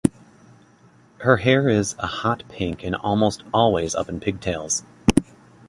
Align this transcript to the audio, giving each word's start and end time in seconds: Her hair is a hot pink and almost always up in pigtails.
Her 1.19 1.37
hair 1.37 1.69
is 1.69 1.95
a 1.99 2.07
hot 2.07 2.41
pink 2.49 2.83
and 2.83 2.95
almost 2.95 3.43
always 3.53 3.93
up 3.93 4.09
in 4.09 4.19
pigtails. 4.19 4.81